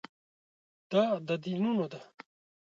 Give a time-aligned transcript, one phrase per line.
[0.91, 1.99] دا د دینونو ده.